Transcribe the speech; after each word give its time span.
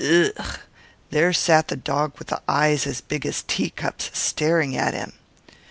"Ah!" 0.39 0.57
there 1.11 1.31
sat 1.31 1.67
the 1.67 1.75
dog, 1.75 2.13
with 2.17 2.29
the 2.29 2.41
eyes 2.47 2.87
as 2.87 3.03
large 3.11 3.23
as 3.27 3.43
teacups, 3.43 4.09
staring 4.17 4.75
at 4.75 4.95
him. 4.95 5.13